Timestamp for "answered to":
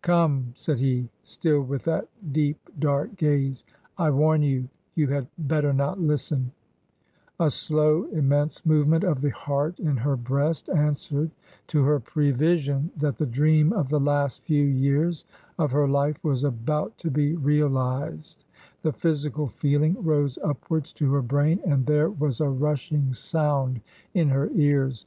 10.68-11.84